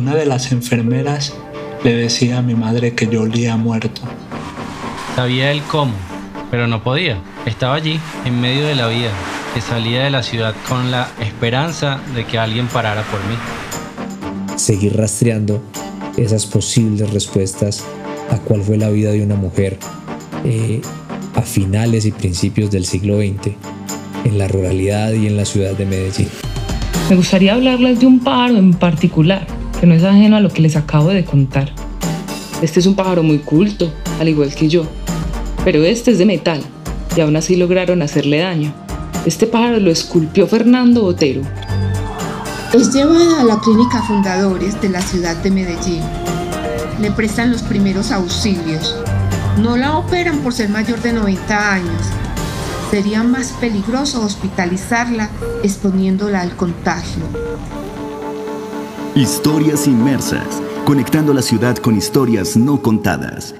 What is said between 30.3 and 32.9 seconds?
a lo que les acabo de contar. Este es